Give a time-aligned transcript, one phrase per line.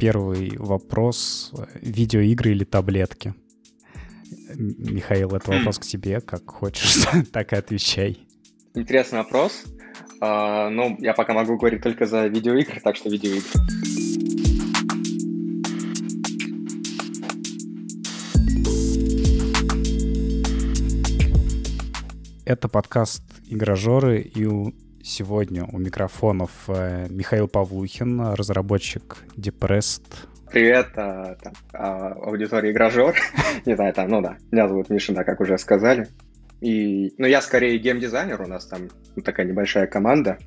[0.00, 1.52] первый вопрос.
[1.82, 3.34] Видеоигры или таблетки?
[4.54, 6.20] Михаил, это вопрос к тебе.
[6.20, 8.18] Как хочешь, так и отвечай.
[8.74, 9.64] Интересный вопрос.
[10.22, 13.48] Uh, ну, я пока могу говорить только за видеоигры, так что видеоигры.
[22.44, 24.72] Это подкаст «Игрожоры», и у,
[25.02, 30.02] сегодня у микрофонов э, Михаил Павлухин, разработчик dePressed.
[30.50, 33.14] Привет, а, там, а, аудитория «Игрожор».
[33.66, 36.08] Не знаю, там, ну да, меня зовут Миша, да, как уже сказали.
[36.60, 38.88] И, ну, я скорее геймдизайнер, у нас там
[39.24, 40.38] такая небольшая команда,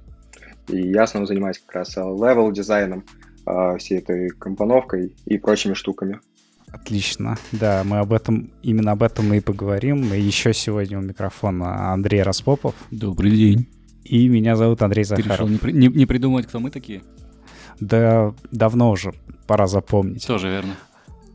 [0.67, 3.05] и я основном занимаюсь как раз level-дизайном,
[3.45, 6.19] а, всей этой компоновкой и прочими штуками.
[6.71, 7.37] Отлично.
[7.51, 10.11] Да, мы об этом, именно об этом мы и поговорим.
[10.13, 12.73] И еще сегодня у микрофона Андрей Распопов.
[12.89, 13.67] Добрый день.
[14.03, 15.27] И меня зовут Андрей Захаров.
[15.27, 17.01] Ты решил не, при, не, не придумывать, кто мы такие?
[17.79, 19.13] Да, давно уже,
[19.47, 20.25] пора запомнить.
[20.27, 20.75] Тоже верно.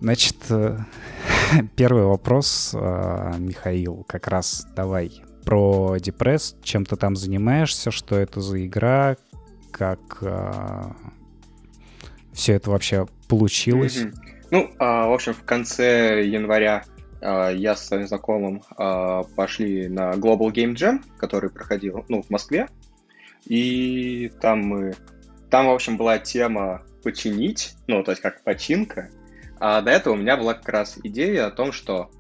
[0.01, 0.79] Значит, э,
[1.77, 6.57] первый вопрос, э, Михаил, как раз давай про Депресс.
[6.63, 9.17] Чем ты там занимаешься, что это за игра,
[9.71, 10.93] как э,
[12.33, 13.97] все это вообще получилось?
[13.97, 14.15] Mm-hmm.
[14.51, 16.85] Ну, а, в общем, в конце января
[17.21, 22.69] я с своим знакомым а, пошли на Global Game Jam, который проходил, ну, в Москве.
[23.45, 24.95] И там мы...
[25.51, 29.11] Там, в общем, была тема починить, ну, то есть как починка.
[29.59, 32.11] А до этого у меня была как раз идея о том, что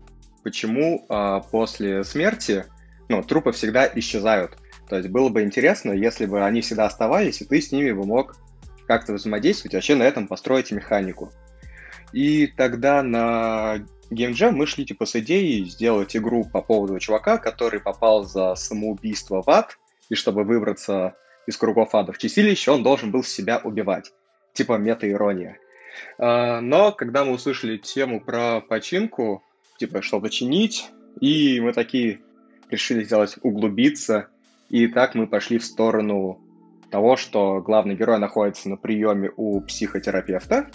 [0.43, 2.65] почему а, после смерти,
[3.09, 4.57] ну, трупы всегда исчезают.
[4.89, 8.05] То есть было бы интересно, если бы они всегда оставались, и ты с ними бы
[8.05, 8.37] мог
[8.87, 11.31] как-то взаимодействовать, вообще на этом построить механику.
[12.13, 17.81] И тогда на Jam мы шли типа с идеей сделать игру по поводу чувака, который
[17.81, 19.79] попал за самоубийство в ад,
[20.09, 21.15] и чтобы выбраться
[21.47, 24.13] из кругов ада в чистилище, он должен был себя убивать.
[24.55, 25.59] Типа мета-ирония.
[26.19, 29.43] А, но когда мы услышали тему про починку,
[29.79, 32.21] типа что починить, и мы такие
[32.71, 34.29] решили сделать углубиться,
[34.69, 36.41] и так мы пошли в сторону
[36.91, 40.71] того, что главный герой находится на приеме у психотерапевта,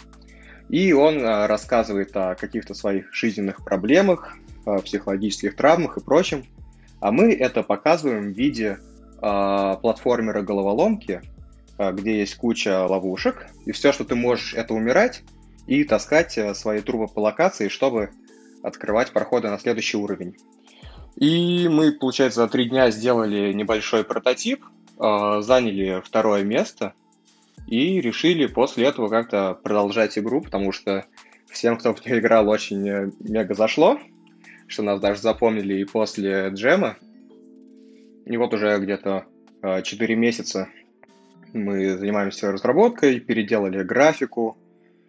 [0.73, 4.33] и он а, рассказывает о каких-то своих жизненных проблемах,
[4.65, 6.45] психологических травмах и прочем.
[6.99, 8.79] А мы это показываем в виде
[9.21, 11.21] э, платформера головоломки,
[11.77, 15.21] э, где есть куча ловушек, и все, что ты можешь, это умирать
[15.67, 18.09] и таскать свои трубы по локации, чтобы
[18.63, 20.37] открывать проходы на следующий уровень.
[21.17, 24.65] И мы, получается, за три дня сделали небольшой прототип,
[24.97, 26.93] заняли второе место,
[27.73, 31.07] и решили после этого как-то продолжать игру, потому что
[31.49, 33.99] всем, кто в нее играл, очень э, мега зашло,
[34.67, 36.97] что нас даже запомнили и после джема.
[38.27, 39.25] И вот уже где-то
[39.81, 40.69] 4 э, месяца
[41.51, 44.55] мы занимаемся разработкой, переделали графику,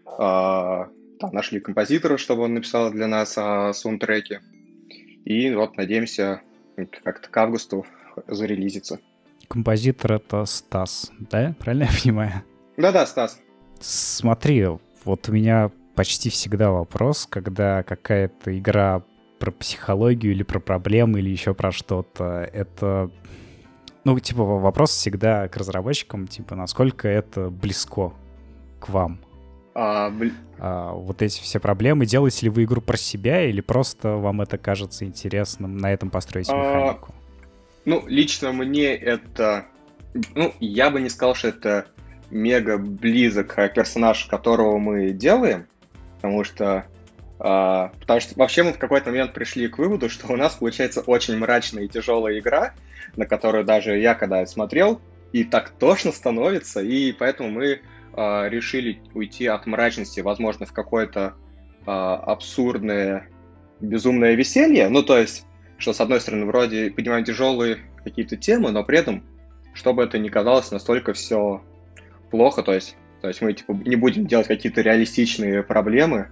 [0.05, 0.89] там,
[1.21, 4.41] нашли композитора, чтобы он написал для нас о саундтреке.
[5.27, 6.41] И вот надеемся
[7.03, 7.85] как-то к августу
[8.27, 9.01] зарелизиться.
[9.49, 11.55] Композитор— это Стас, да?
[11.59, 12.45] Правильно я понимаю?
[12.77, 13.41] Да-да, Стас.
[13.81, 14.67] Смотри,
[15.05, 19.03] вот у меня почти всегда вопрос, когда какая-то игра
[19.39, 23.11] про психологию или про проблемы или еще про что-то, это...
[24.05, 28.13] Ну, типа, вопрос всегда к разработчикам, типа, насколько это близко
[28.81, 29.21] к вам.
[29.75, 30.31] А, бл...
[30.59, 32.07] а, вот эти все проблемы.
[32.07, 36.49] Делаете ли вы игру про себя или просто вам это кажется интересным на этом построить
[36.51, 37.15] а, механику?
[37.85, 39.67] Ну, лично мне это...
[40.35, 41.87] Ну, я бы не сказал, что это
[42.31, 45.67] мега близок персонаж, которого мы делаем,
[46.17, 46.87] потому что
[47.37, 51.01] Uh, потому что вообще мы в какой-то момент пришли к выводу, что у нас получается
[51.01, 52.75] очень мрачная и тяжелая игра,
[53.17, 55.01] на которую даже я когда смотрел,
[55.33, 57.81] и так тошно становится, и поэтому мы
[58.13, 61.35] uh, решили уйти от мрачности, возможно, в какое-то
[61.87, 63.29] uh, абсурдное,
[63.81, 64.89] безумное веселье.
[64.89, 65.45] Ну, то есть,
[65.77, 69.25] что с одной стороны, вроде поднимаем тяжелые какие-то темы, но при этом,
[69.75, 71.63] чтобы это не казалось настолько все
[72.35, 76.31] плохо, то есть, то есть мы типа, не будем делать какие-то реалистичные проблемы,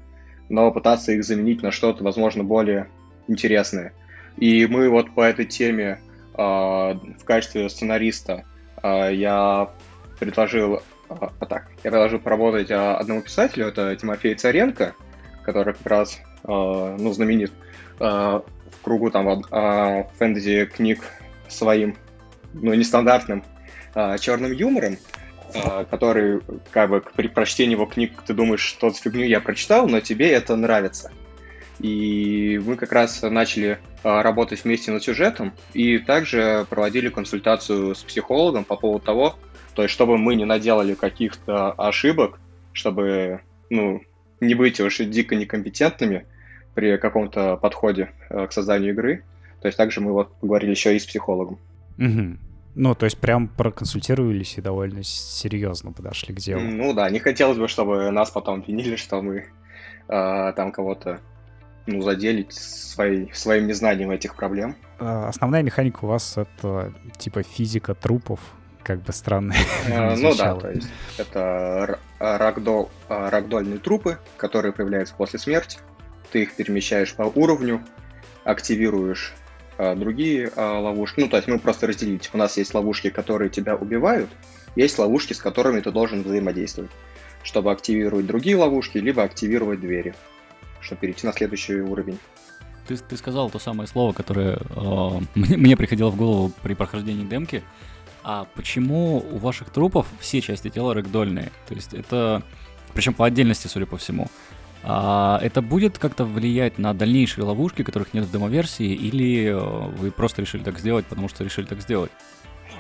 [0.49, 2.88] но пытаться их заменить на что-то, возможно, более
[3.29, 3.93] интересное.
[4.37, 6.00] И мы вот по этой теме
[6.35, 8.43] э, в качестве сценариста
[8.82, 9.71] э, я
[10.19, 14.97] предложил, э, так, я предложил поработать одному писателю, это Тимофей Царенко,
[15.44, 17.53] который как раз э, ну, знаменит
[18.00, 20.99] э, в кругу там э, фэнтези книг
[21.47, 21.94] своим,
[22.55, 23.44] ну, нестандартным
[23.94, 24.97] э, черным юмором.
[25.55, 26.41] А, который,
[26.71, 30.31] как бы, при прочтении его книг ты думаешь, что за фигню я прочитал, но тебе
[30.31, 31.11] это нравится.
[31.79, 38.03] И мы как раз начали а, работать вместе над сюжетом и также проводили консультацию с
[38.03, 39.37] психологом по поводу того,
[39.75, 42.39] то есть чтобы мы не наделали каких-то ошибок,
[42.73, 43.41] чтобы
[43.71, 44.03] ну,
[44.41, 46.27] не быть уж дико некомпетентными
[46.75, 49.25] при каком-то подходе э, к созданию игры.
[49.61, 51.59] То есть также мы вот поговорили еще и с психологом.
[51.99, 52.37] Угу.
[52.75, 56.63] Ну, то есть прям проконсультировались и довольно серьезно подошли к делу.
[56.63, 59.47] Ну да, не хотелось бы, чтобы нас потом винили, что мы
[60.09, 61.21] э, там кого-то
[61.87, 64.77] ну, заделить своей, своим незнанием этих проблем.
[64.99, 68.41] А, основная механика у вас это типа физика трупов,
[68.83, 69.55] как бы странно.
[69.87, 75.79] Э, ну да, то есть это рагдол, рагдольные трупы, которые появляются после смерти.
[76.31, 77.83] Ты их перемещаешь по уровню,
[78.45, 79.42] активируешь а,
[79.96, 81.20] другие а, ловушки.
[81.20, 82.20] Ну, то есть мы просто разделили.
[82.32, 84.31] У нас есть ловушки, которые тебя убивают,
[84.76, 86.90] есть ловушки, с которыми ты должен взаимодействовать,
[87.43, 90.14] чтобы активировать другие ловушки, либо активировать двери,
[90.81, 92.19] чтобы перейти на следующий уровень.
[92.87, 97.25] Ты, ты сказал то самое слово, которое э, мне, мне приходило в голову при прохождении
[97.25, 97.62] демки.
[98.25, 101.50] А почему у ваших трупов все части тела рэгдольные?
[101.69, 102.43] То есть это...
[102.94, 104.29] Причем по отдельности, судя по всему.
[104.84, 110.11] А это будет как-то влиять на дальнейшие ловушки, которых нет в демоверсии, или э, вы
[110.11, 112.11] просто решили так сделать, потому что решили так сделать?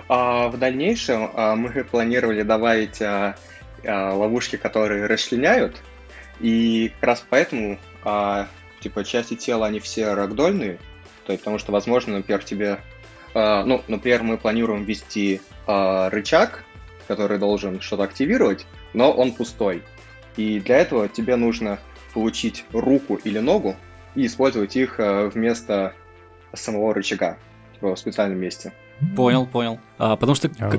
[0.08, 3.36] А, в дальнейшем а, мы планировали добавить а,
[3.84, 5.80] ловушки, которые расчленяют,
[6.40, 7.78] и как раз поэтому
[8.80, 10.78] типа части тела они все рагдольные,
[11.26, 12.78] то есть потому что, возможно, например, тебе,
[13.34, 16.64] а, ну, например, мы планируем ввести рычаг,
[17.08, 19.82] который должен что-то активировать, но он пустой.
[20.36, 21.78] И для этого тебе нужно
[22.12, 23.76] получить руку или ногу
[24.14, 25.94] и использовать их э, вместо
[26.52, 27.38] самого рычага
[27.80, 28.72] в специальном месте.
[29.16, 29.80] Понял, понял.
[29.98, 30.50] А, потому что...
[30.60, 30.70] А,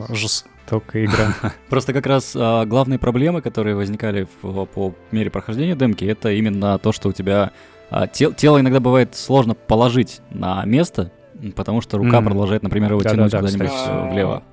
[0.69, 1.33] только игра.
[1.69, 6.79] Просто как раз а, главные проблемы, которые возникали в, по мере прохождения демки, это именно
[6.79, 7.51] то, что у тебя
[7.89, 11.11] а, тел, тело иногда бывает сложно положить на место,
[11.55, 12.25] потому что рука mm.
[12.25, 14.13] продолжает, например, его да, тянуть да, да, куда-нибудь кстати.
[14.13, 14.43] влево.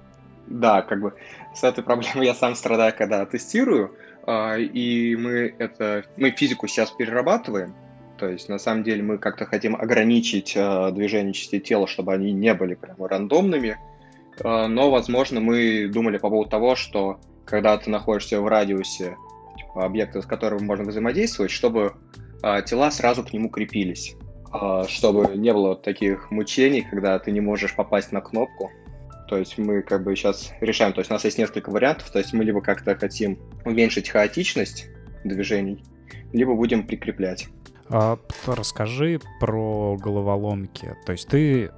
[0.48, 1.14] Да, как бы
[1.54, 3.94] с этой проблемой я сам страдаю, когда тестирую.
[4.30, 7.74] А, и мы это мы физику сейчас перерабатываем.
[8.16, 12.30] То есть, на самом деле, мы как-то хотим ограничить э, движение частей тела, чтобы они
[12.32, 13.78] не были прямо рандомными.
[14.38, 19.16] Э, но, возможно, мы думали по поводу того, что когда ты находишься в радиусе
[19.56, 21.94] типа, объекта, с которым можно взаимодействовать, чтобы
[22.44, 24.14] э, тела сразу к нему крепились.
[24.52, 28.70] Э, чтобы не было таких мучений, когда ты не можешь попасть на кнопку.
[29.30, 32.18] То есть мы как бы сейчас решаем, то есть у нас есть несколько вариантов, то
[32.18, 34.88] есть мы либо как-то хотим уменьшить хаотичность
[35.22, 35.84] движений,
[36.32, 37.46] либо будем прикреплять.
[37.88, 40.96] А, расскажи про головоломки.
[41.06, 41.70] То есть ты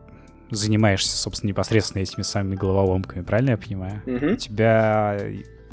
[0.51, 4.03] занимаешься, собственно, непосредственно этими самыми головоломками, правильно я понимаю?
[4.07, 4.27] Угу.
[4.33, 5.19] У тебя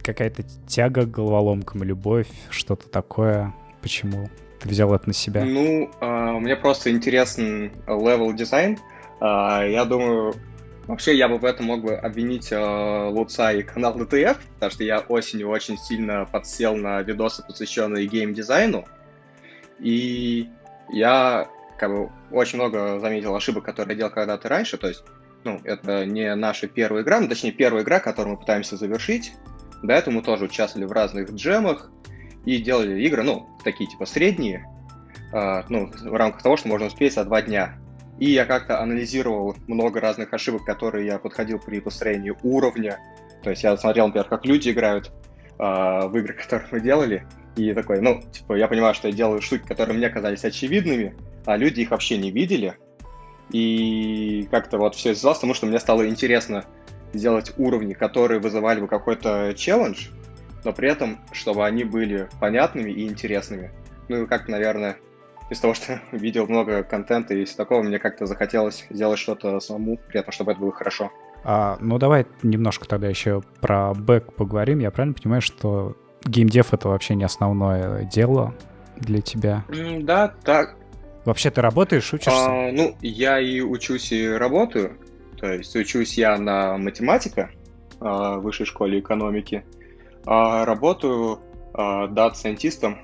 [0.04, 3.54] какая-то тяга к головоломкам, любовь, что-то такое.
[3.82, 4.30] Почему
[4.60, 5.46] ты взял это на себя?
[5.46, 8.78] Ну, э, мне просто интересен level design.
[9.22, 10.34] Э, я думаю,
[10.90, 14.84] Вообще, я бы в этом мог бы обвинить э, Луца и канал DTF, потому что
[14.84, 18.88] я осенью очень сильно подсел на видосы, посвященные геймдизайну.
[19.78, 20.50] И
[20.92, 21.48] я
[21.78, 24.78] как бы очень много заметил ошибок, которые я делал когда-то раньше.
[24.78, 25.04] То есть,
[25.44, 29.34] ну, это не наша первая игра, ну, точнее, первая игра, которую мы пытаемся завершить.
[29.84, 31.92] До этого мы тоже участвовали в разных джемах
[32.46, 34.66] и делали игры, ну, такие типа средние,
[35.36, 37.79] э, ну, в рамках того, что можно успеть за два дня.
[38.20, 43.00] И я как-то анализировал много разных ошибок, которые я подходил при построении уровня.
[43.44, 45.12] То есть я смотрел, например, как люди играют
[45.58, 47.26] э, в игры, которые мы делали,
[47.56, 51.58] и такой, ну, типа, я понимаю, что я делаю штуки, которые мне казались очевидными, а
[51.58, 52.76] люди их вообще не видели.
[53.52, 56.66] И как-то вот все связалось, потому что мне стало интересно
[57.14, 60.10] сделать уровни, которые вызывали бы какой-то челлендж,
[60.64, 63.72] но при этом, чтобы они были понятными и интересными.
[64.08, 64.98] Ну и как, наверное,
[65.50, 69.98] из того, что видел много контента и из такого, мне как-то захотелось сделать что-то самому,
[70.08, 71.12] при этом, чтобы это было хорошо.
[71.44, 74.80] А, ну, давай немножко тогда еще про бэк поговорим.
[74.80, 78.54] Я правильно понимаю, что геймдев— это вообще не основное дело
[78.98, 79.64] для тебя?
[79.70, 80.76] Mm, да, так.
[81.26, 82.32] Вообще ты работаешь, учишься?
[82.32, 84.98] А, ну, я и учусь, и работаю.
[85.40, 87.50] То есть учусь я на математика
[88.00, 89.64] а, в высшей школе экономики,
[90.26, 91.40] а работаю
[91.74, 93.00] а, дата-сайентистом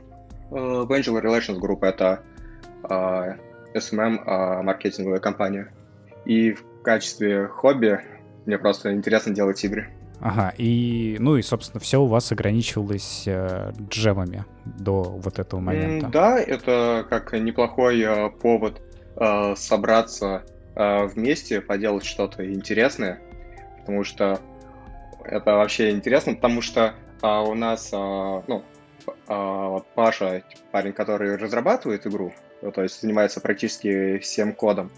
[0.50, 1.80] в Angel Relations Group.
[1.86, 2.24] Это
[2.90, 5.72] SMM а, а, маркетинговая компания.
[6.26, 8.00] И в качестве хобби
[8.46, 9.90] мне просто интересно делать игры.
[10.22, 16.08] Ага, и, ну и, собственно, все у вас ограничивалось э, джемами до вот этого момента.
[16.08, 18.82] да, это как неплохой э, повод
[19.18, 20.44] э, собраться
[20.76, 23.20] э, вместе, поделать что-то интересное,
[23.80, 24.40] потому что
[25.24, 28.64] это вообще интересно, потому что э, у нас, э, ну,
[29.28, 32.34] э, Паша, парень, который разрабатывает игру,
[32.72, 34.92] то есть занимается практически всем кодом.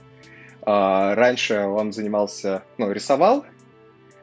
[0.62, 3.45] А, раньше он занимался, ну, рисовал,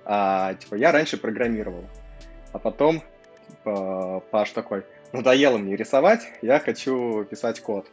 [0.04, 1.84] а типа я раньше программировал.
[2.52, 3.02] А потом
[3.48, 7.86] типа, Паш такой, надоело мне рисовать, я хочу писать код.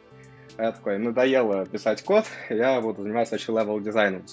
[0.58, 4.24] А я такой, надоело писать код, я буду заниматься вообще level дизайном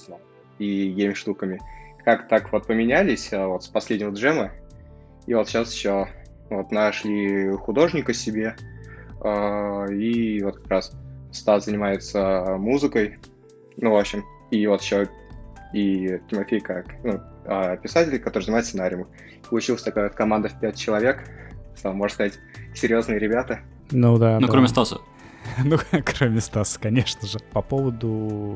[0.58, 1.60] и game-штуками.
[2.04, 4.52] Как так вот поменялись а, вот с последнего джема,
[5.28, 6.08] и вот сейчас еще
[6.50, 8.56] вот нашли художника себе,
[9.22, 10.92] а, и вот как раз
[11.32, 13.20] Стас занимается музыкой,
[13.78, 15.08] ну, в общем, и вот еще
[15.74, 19.08] и Тимофей как ну, а, писатель, который занимается сценарием.
[19.50, 21.24] Получилась такая команда в пять человек,
[21.84, 22.40] можно сказать,
[22.74, 23.62] серьезные ребята.
[23.92, 24.40] Ну да.
[24.40, 24.52] Ну, да.
[24.52, 25.00] кроме Стаса.
[25.64, 27.40] Ну, кроме Стаса, конечно же.
[27.52, 28.56] По поводу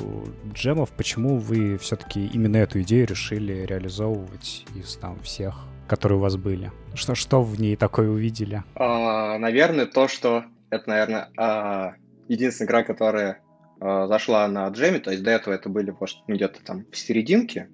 [0.54, 5.56] джемов, почему вы все-таки именно эту идею решили реализовывать из там всех,
[5.88, 6.72] которые у вас были?
[6.94, 8.64] Что, что в ней такое увидели?
[8.76, 11.94] А, наверное, то, что это, наверное, а,
[12.28, 13.42] единственная игра, которая
[13.80, 17.70] а, зашла на джеме, то есть до этого это были может, где-то там в серединке,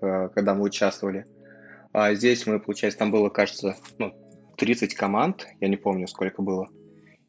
[0.00, 1.26] а, когда мы участвовали.
[1.92, 4.14] А здесь мы, получается, там было, кажется, ну,
[4.56, 6.68] 30 команд, я не помню, сколько было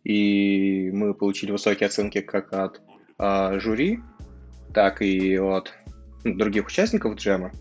[0.04, 2.82] и мы получили высокие оценки как от
[3.20, 4.00] э, жюри,
[4.74, 5.74] так и от
[6.24, 7.52] ну, других участников джема.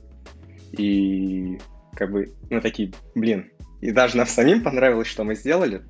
[0.73, 1.59] И
[1.95, 3.51] как бы мы такие, блин,
[3.81, 5.83] и даже нам самим понравилось, что мы сделали,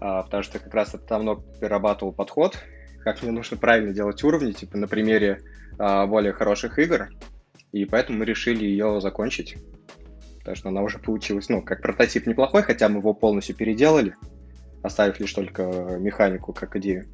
[0.00, 2.58] потому что как раз это давно перерабатывал подход,
[3.04, 5.42] как мне нужно правильно делать уровни, типа на примере
[5.78, 7.08] а, более хороших игр,
[7.72, 9.56] и поэтому мы решили ее закончить,
[10.38, 14.16] потому что она уже получилась, ну, как прототип неплохой, хотя мы его полностью переделали,
[14.82, 15.62] оставив лишь только
[15.98, 17.06] механику как идею.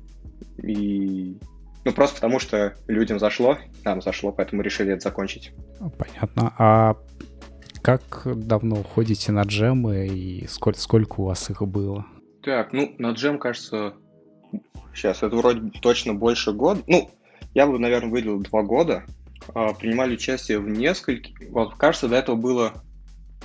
[0.63, 1.39] И
[1.85, 5.53] ну, просто потому что людям зашло, нам зашло, поэтому решили это закончить.
[5.97, 6.53] Понятно.
[6.59, 6.97] А
[7.83, 12.05] как давно ходите на джемы и сколько, сколько у вас их было?
[12.47, 13.95] Так, ну, на джем, кажется,
[14.95, 16.81] сейчас, это вроде точно больше года.
[16.87, 17.11] Ну,
[17.55, 19.03] я бы, наверное, выделил два года.
[19.53, 21.35] А, принимали участие в нескольких...
[21.51, 22.85] Вот, кажется, до этого было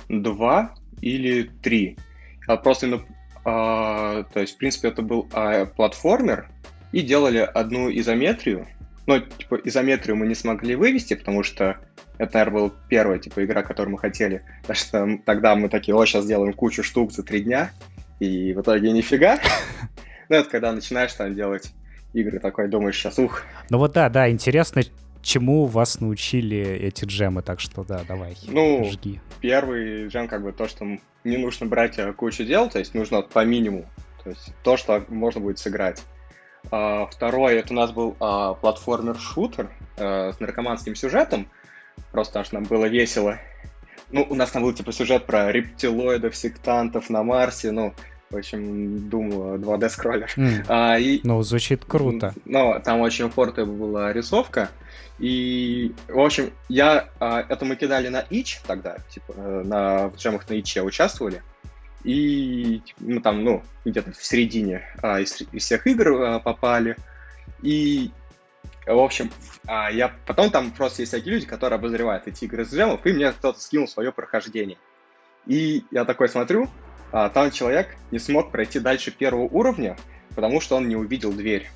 [0.08, 1.98] два или три.
[2.46, 3.02] А просто
[3.44, 6.48] а, то есть, в принципе, это был а, платформер,
[6.92, 8.68] и делали одну изометрию.
[9.08, 11.76] Но, типа, изометрию мы не смогли вывести, потому что
[12.18, 14.44] это, наверное, была первая, типа, игра, которую мы хотели.
[14.64, 17.72] Так что тогда мы такие, о, сейчас сделаем кучу штук за три дня,
[18.20, 19.38] и в итоге нифига.
[20.28, 21.74] Ну, это когда начинаешь там делать
[22.14, 23.42] игры, такой думаешь, сейчас ух.
[23.68, 24.82] Ну вот да, да, интересно,
[25.20, 29.20] чему вас научили эти джемы, так что да, давай, ну, жги.
[29.40, 30.86] Первый джем, как бы то, что
[31.24, 33.86] не нужно брать э, кучу дел, то есть нужно по минимуму,
[34.22, 36.02] то есть то, что можно будет сыграть.
[36.70, 41.48] А, второй, это у нас был а, платформер-шутер а, с наркоманским сюжетом,
[42.10, 43.38] просто аж нам было весело.
[44.12, 47.94] Ну, у нас там был типа сюжет про рептилоидов, сектантов на Марсе, ну,
[48.32, 50.30] в общем, думаю, 2D скроллер.
[50.36, 50.64] Mm.
[50.68, 52.34] А, и, ну, звучит круто.
[52.44, 54.70] Ну, там очень упорная была рисовка.
[55.18, 57.08] И, в общем, я...
[57.20, 61.42] А, это мы кидали на ич тогда, типа, э, на, в джемах на иче участвовали.
[62.04, 66.96] И мы там, ну, где-то в середине а, из, из всех игр а, попали.
[67.62, 68.10] И,
[68.86, 69.30] в общем,
[69.66, 73.12] а, я потом там просто есть такие люди, которые обозревают эти игры с джемов, и
[73.12, 74.78] мне кто-то скинул свое прохождение.
[75.46, 76.68] И я такой смотрю,
[77.12, 79.96] а, там человек не смог пройти дальше первого уровня,
[80.34, 81.70] потому что он не увидел дверь.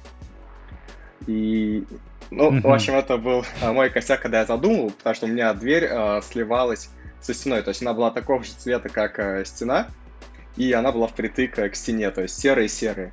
[1.27, 1.85] И
[2.31, 2.61] ну, mm-hmm.
[2.63, 5.89] в общем, это был а, мой косяк, когда я задумал, потому что у меня дверь
[6.23, 7.63] сливалась со стеной.
[7.63, 9.89] То есть она была такого же цвета, как стена,
[10.57, 13.13] и она была впритык к стене, то есть серые-серые.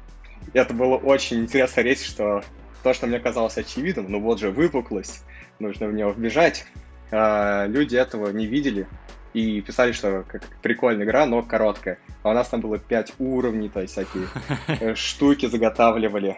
[0.54, 2.44] И это было очень интересно речь, что
[2.84, 5.24] то, что мне казалось очевидным, ну вот же выпуклость,
[5.60, 6.66] нужно в него вбежать.
[7.12, 8.88] А, люди этого не видели
[9.34, 11.98] и писали, что как прикольная игра, но короткая.
[12.22, 16.38] А у нас там было 5 уровней, то есть всякие штуки заготавливали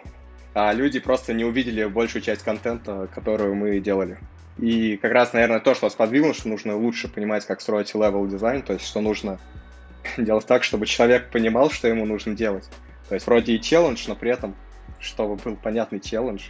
[0.58, 4.16] а люди просто не увидели большую часть контента, которую мы делали.
[4.56, 8.26] И как раз, наверное, то, что вас подвигло, что нужно лучше понимать, как строить level
[8.26, 9.38] дизайн, то есть что нужно
[10.16, 12.64] делать так, чтобы человек понимал, что ему нужно делать.
[13.10, 14.54] То есть вроде и челлендж, но при этом,
[15.00, 16.48] чтобы был понятный челлендж.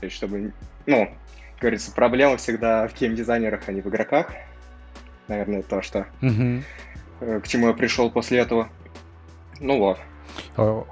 [0.00, 0.52] То есть чтобы,
[0.86, 1.06] ну,
[1.54, 4.32] как говорится, проблема всегда в геймдизайнерах, а не в игроках.
[5.28, 7.40] Наверное, то, что mm-hmm.
[7.40, 8.68] к чему я пришел после этого.
[9.60, 9.98] Ну вот.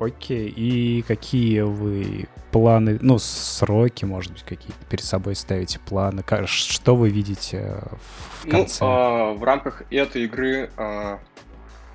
[0.01, 6.23] Окей, и какие вы планы, ну, сроки, может быть, какие-то перед собой ставите планы?
[6.47, 7.81] Что вы видите
[8.41, 8.85] в ну, конце?
[8.85, 11.19] Ну, а, в рамках этой игры а,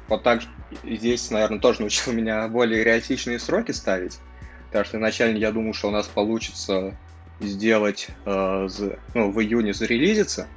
[0.07, 0.41] вот так
[0.83, 4.19] здесь, наверное, тоже научил меня более реалистичные сроки ставить.
[4.69, 6.97] Потому что изначально я думал, что у нас получится
[7.39, 8.67] сделать э,
[9.13, 10.47] ну, в июне зарелизиться.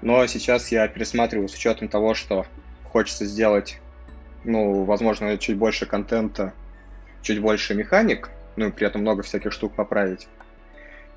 [0.00, 2.46] Но сейчас я пересматриваю с учетом того, что
[2.84, 3.80] хочется сделать
[4.44, 6.52] ну, возможно, чуть больше контента,
[7.22, 10.28] чуть больше механик, ну и при этом много всяких штук поправить.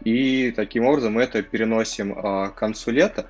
[0.04, 3.28] И таким образом мы это переносим а, к концу лета,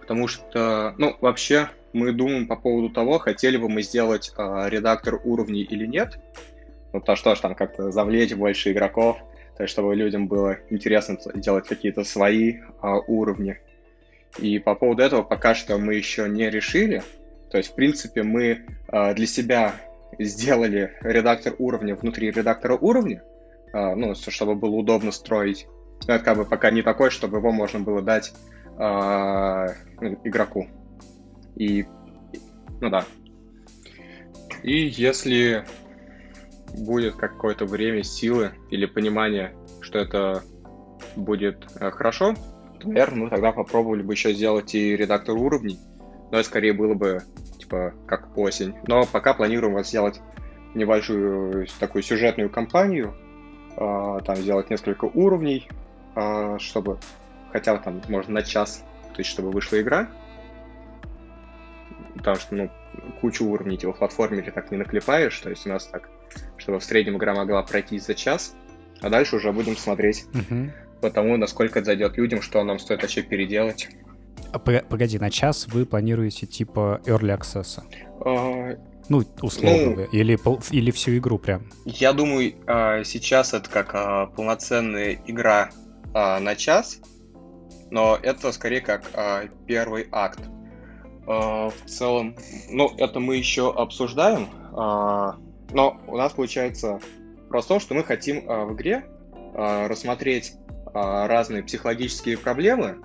[0.00, 5.20] потому что, ну, вообще, мы думаем по поводу того, хотели бы мы сделать э, редактор
[5.24, 6.18] уровней или нет.
[6.96, 9.18] Ну, то что ж там как-то завлечь больше игроков,
[9.58, 12.60] то есть чтобы людям было интересно делать какие-то свои э,
[13.06, 13.58] уровни.
[14.38, 17.02] И по поводу этого пока что мы еще не решили.
[17.50, 19.74] То есть, в принципе, мы э, для себя
[20.18, 23.22] сделали редактор уровня внутри редактора уровня,
[23.74, 25.66] э, ну, чтобы было удобно строить.
[26.04, 28.32] Это как бы пока не такой, чтобы его можно было дать
[28.78, 28.80] э,
[30.24, 30.66] игроку.
[31.56, 31.84] И,
[32.80, 33.04] ну да.
[34.62, 35.66] И если
[36.76, 40.42] будет какое-то время, силы или понимание, что это
[41.14, 42.34] будет э, хорошо,
[42.80, 45.78] то, наверное, мы тогда попробовали бы еще сделать и редактор уровней.
[46.30, 47.22] Но это скорее было бы,
[47.58, 48.74] типа, как осень.
[48.86, 50.20] Но пока планируем вот сделать
[50.74, 53.14] небольшую такую сюжетную кампанию,
[53.76, 55.68] э, там сделать несколько уровней,
[56.14, 56.98] э, чтобы
[57.52, 60.08] хотя бы там, можно на час, то есть чтобы вышла игра,
[62.16, 62.70] потому что, ну,
[63.20, 66.08] кучу уровней типа, в платформере так не наклепаешь, то есть у нас так,
[66.56, 68.54] чтобы в среднем игра могла пройти за час,
[69.00, 70.70] а дальше уже будем смотреть uh-huh.
[71.00, 73.88] по тому, насколько это зайдет людям, что нам стоит вообще переделать.
[74.52, 77.82] А, погоди, на час вы планируете типа early access?
[78.20, 78.76] А...
[79.08, 80.36] Ну, условно, ну, или,
[80.74, 81.70] или всю игру прям?
[81.84, 85.70] Я думаю, а, сейчас это как а, полноценная игра
[86.12, 86.98] на час,
[87.90, 89.10] но это скорее как
[89.66, 90.40] первый акт.
[91.26, 92.36] А, в целом,
[92.70, 95.36] ну, это мы еще обсуждаем, а,
[95.72, 97.00] но у нас получается
[97.48, 99.06] просто то, что мы хотим а, в игре
[99.54, 100.52] рассмотреть
[100.92, 102.98] разные психологические проблемы,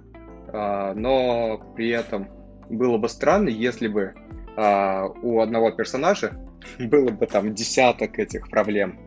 [0.51, 2.27] но при этом
[2.69, 4.13] было бы странно, если бы
[4.57, 6.37] у одного персонажа
[6.79, 8.99] было бы там десяток этих проблем.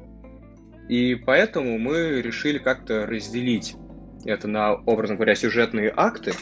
[0.89, 3.77] И поэтому мы решили как-то разделить
[4.25, 6.33] это на, образно говоря, сюжетные акты,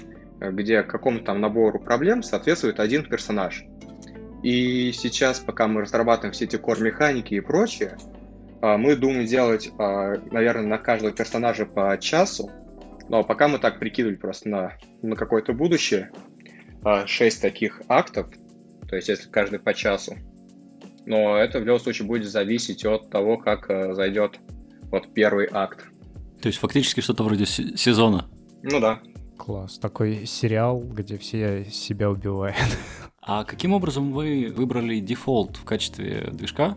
[0.40, 3.64] где какому-то там набору проблем соответствует один персонаж.
[4.42, 7.96] И сейчас, пока мы разрабатываем все эти core-механики и прочее,
[8.60, 12.50] а, мы думаем делать, а, наверное, на каждого персонажа по часу.
[13.08, 16.10] Но пока мы так прикидывали просто на, на какое-то будущее,
[17.06, 18.28] 6 а, таких актов,
[18.88, 20.16] то есть если каждый по часу.
[21.06, 24.38] Но это в любом случае будет зависеть от того, как зайдет
[24.90, 25.86] вот первый акт.
[26.40, 28.28] То есть фактически что-то вроде сезона?
[28.62, 29.00] Ну да.
[29.36, 29.78] Класс.
[29.78, 32.56] Такой сериал, где все себя убивают.
[33.24, 36.76] А каким образом вы выбрали дефолт в качестве движка?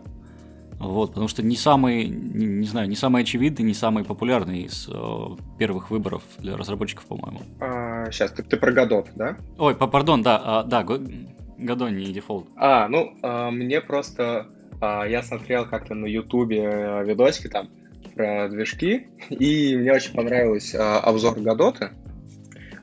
[0.78, 5.26] Вот, потому что не самый, не, знаю, не самый очевидный, не самый популярный из э,
[5.58, 7.40] первых выборов для разработчиков, по-моему.
[7.60, 9.38] А, сейчас, ты, ты про Godot, да?
[9.58, 12.46] Ой, по, пардон, да, а, да, Godot не дефолт.
[12.56, 14.48] А, ну, а, мне просто,
[14.80, 17.70] а, я смотрел как-то на Ютубе э, видосики там
[18.14, 21.90] про движки, и мне очень понравился а, обзор Godot,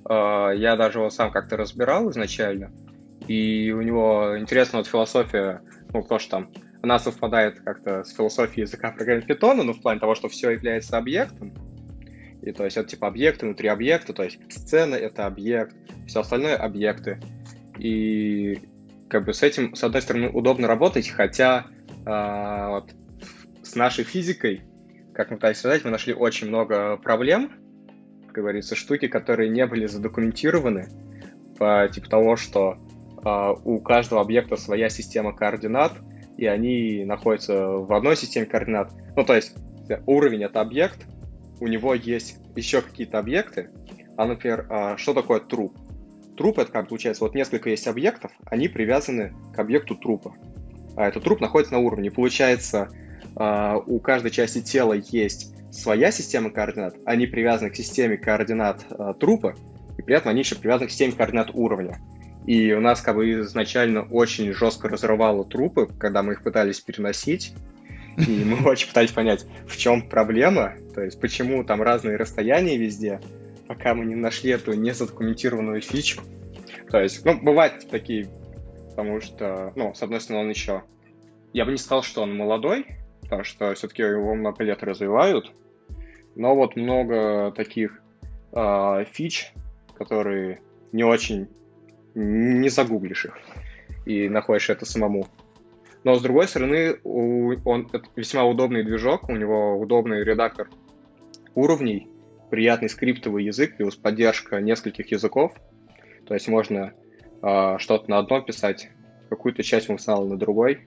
[0.06, 2.72] а, я даже его сам как-то разбирал изначально,
[3.28, 5.62] и у него интересная вот философия,
[5.94, 10.00] ну, то, что там она совпадает как-то с философией языка программирования питона, ну, в плане
[10.00, 11.54] того, что все является объектом,
[12.42, 15.76] и то есть это типа объекты внутри объекта, то есть сцена— это объект,
[16.08, 17.22] все остальное— объекты.
[17.80, 18.60] И
[19.10, 21.68] как бы с этим, с одной стороны, удобно работать, хотя
[22.06, 22.94] э, вот,
[23.64, 24.64] с нашей физикой,
[25.14, 27.52] как мы пытались сказать, мы нашли очень много проблем,
[28.26, 30.90] как говорится, штуки, которые не были задокументированы,
[31.58, 32.78] по типу того, что
[33.26, 35.94] у каждого объекта своя система координат,
[36.38, 38.92] и они находятся в одной системе координат.
[39.16, 39.56] Ну, то есть
[40.06, 41.06] уровень— это объект,
[41.60, 43.70] у него есть еще какие-то объекты,
[44.18, 45.78] а, например, э, что такое труп?
[46.38, 50.36] Труп— это, как получается, вот несколько есть объектов, они привязаны к объекту трупа.
[50.96, 52.12] А этот труп находится на уровне.
[52.12, 52.90] Получается,
[53.36, 59.14] э, у каждой части тела есть своя система координат, они привязаны к системе координат э,
[59.20, 59.56] трупа,
[59.98, 62.00] и при этом они еще привязаны к системе координат уровня.
[62.46, 67.54] И у нас как бы изначально очень жестко разрывало трупы, когда мы их пытались переносить.
[68.18, 73.20] И мы очень пытались понять, в чем проблема, то есть почему там разные расстояния везде,
[73.68, 76.22] пока мы не нашли эту незадокументированную фичу.
[76.90, 78.30] То есть, ну, бывают такие,
[78.90, 80.84] потому что, ну, с одной стороны, он еще...
[81.54, 82.86] Я бы не сказал, что он молодой,
[83.22, 85.52] потому что все-таки его много лет развивают,
[86.36, 88.02] но вот много таких
[88.52, 89.54] э, фич,
[89.98, 91.48] которые не очень,
[92.16, 93.38] не загуглишь их
[94.06, 95.28] и находишь это самому.
[96.04, 100.70] Но с другой стороны, он весьма удобный движок, у него удобный редактор
[101.56, 102.10] уровней,
[102.50, 105.54] приятный скриптовый язык, плюс поддержка нескольких языков.
[106.28, 106.94] То есть можно
[107.42, 108.90] э, что-то на одном писать,
[109.30, 110.82] какую-то часть функционала на другой.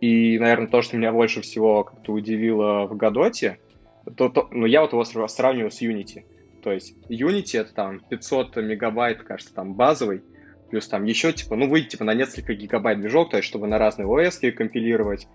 [0.00, 3.58] И, наверное, то, что меня больше всего как-то удивило в Гадоте,
[4.16, 6.24] то, то, ну, я вот его сравниваю с Unity.
[6.62, 10.22] То есть Unity это там 500 мегабайт, кажется, там базовый,
[10.70, 13.78] плюс там еще, типа, ну, выйти, типа, на несколько гигабайт движок, то есть, чтобы на
[13.78, 15.26] разные OS компилировать,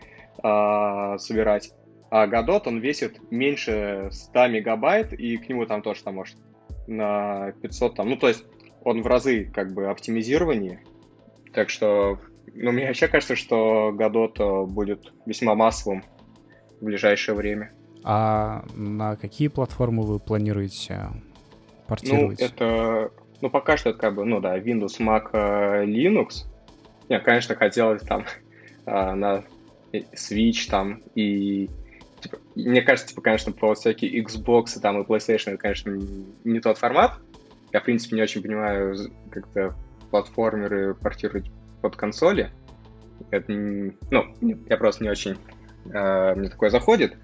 [0.44, 1.72] э, собирать.
[2.10, 6.38] А Godot, он весит меньше 100 мегабайт, и к нему там тоже, там, может,
[6.88, 8.46] на 500, там, ну, то есть,
[8.84, 10.82] он в разы, как бы, оптимизированнее.
[11.54, 12.20] Так что,
[12.54, 16.04] ну, мне вообще кажется, что Godot будет весьма массовым
[16.80, 17.72] в ближайшее время.
[18.04, 21.10] А на какие платформы вы планируете
[21.88, 22.39] портировать?
[22.39, 23.12] Ну, это...
[23.42, 26.46] Ну, пока что это как бы, ну да, Windows, Mac, э, Linux.
[27.10, 28.26] Я, конечно, хотелось там
[28.86, 29.44] э, на
[29.92, 31.70] Switch там и
[32.24, 36.00] типа, мне кажется, типа, конечно, по всякие Xbox там и PlayStation это, конечно,
[36.44, 37.20] не тот формат.
[37.72, 38.96] Я, в принципе, не очень понимаю,
[39.30, 39.76] как-то
[40.10, 41.50] платформеры портировать
[41.82, 42.52] под консоли.
[43.32, 44.36] Это, ну,
[44.70, 45.38] я просто не очень...
[45.92, 47.16] Э, мне такое заходит.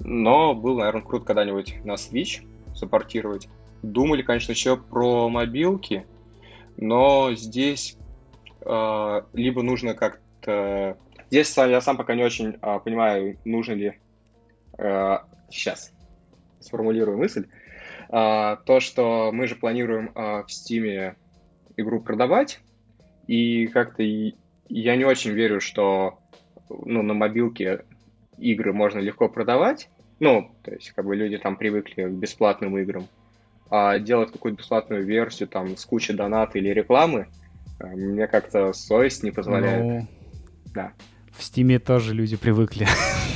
[0.00, 3.48] Но было, наверное, круто когда-нибудь на Switch саппортировать.
[3.82, 6.06] Думали, конечно, еще про мобилки,
[6.76, 7.96] но здесь
[8.62, 10.96] э, либо нужно как-то...
[11.30, 13.98] Здесь я сам пока не очень э, понимаю, нужно ли...
[14.78, 15.18] Э,
[15.50, 15.92] сейчас
[16.60, 17.46] сформулирую мысль.
[18.10, 21.14] Э, то, что мы же планируем э, в Steam
[21.76, 22.60] игру продавать,
[23.26, 26.18] и как-то я не очень верю, что
[26.68, 27.84] ну, на мобилке
[28.38, 29.88] игры можно легко продавать.
[30.20, 33.08] Ну, то есть, как бы люди там привыкли к бесплатным играм.
[33.70, 37.28] А делать какую-то бесплатную версию там с кучей доната или рекламы,
[37.80, 39.84] э, мне как-то совесть не позволяет.
[39.84, 40.08] Ну,
[40.72, 40.92] да.
[41.36, 42.86] В Стиме тоже люди привыкли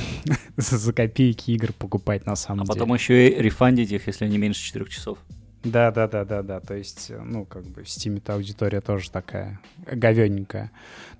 [0.56, 2.70] за копейки игр покупать на самом деле.
[2.70, 5.18] А потом еще и рефандить их, если они меньше 4 часов.
[5.64, 6.60] Да, да, да, да, да.
[6.60, 10.70] То есть, ну, как бы в Steam-то аудитория тоже такая говененькая.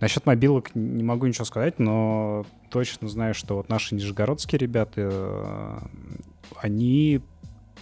[0.00, 5.78] Насчет мобилок не могу ничего сказать, но точно знаю, что вот наши нижегородские ребята, э,
[6.60, 7.20] они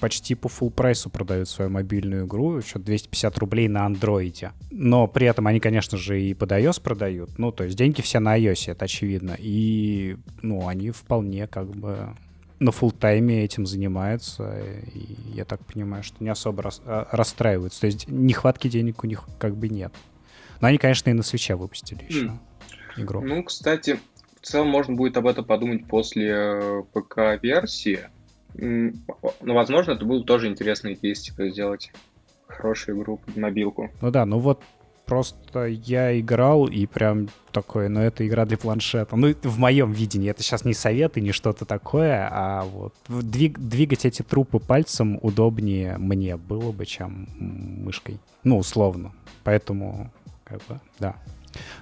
[0.01, 4.53] почти по full прайсу продают свою мобильную игру, еще 250 рублей на андроиде.
[4.71, 7.39] Но при этом они, конечно же, и под iOS продают.
[7.39, 9.37] Ну, то есть деньги все на iOS, это очевидно.
[9.39, 12.15] И, ну, они вполне как бы
[12.59, 14.59] на фул тайме этим занимаются,
[14.95, 17.83] и я так понимаю, что не особо рас, а, расстраиваются.
[17.83, 19.93] То есть нехватки денег у них как бы нет.
[20.61, 23.03] Но они, конечно, и на свече выпустили еще mm.
[23.03, 23.21] игру.
[23.21, 23.99] Ну, кстати,
[24.41, 28.01] в целом можно будет об этом подумать после э, ПК-версии.
[28.55, 28.95] Ну,
[29.43, 31.93] возможно, это было тоже интересно идея, типа, сделать
[32.47, 33.91] хорошую игру под мобилку.
[34.01, 34.63] Ну да, ну вот
[35.07, 39.15] Просто я играл и прям такой, ну это игра для планшета.
[39.15, 43.59] Ну в моем видении, это сейчас не совет и не что-то такое, а вот двиг,
[43.59, 48.19] двигать эти трупы пальцем удобнее мне было бы, чем мышкой.
[48.43, 49.13] Ну, условно.
[49.45, 50.11] Поэтому,
[50.45, 51.15] как бы, да.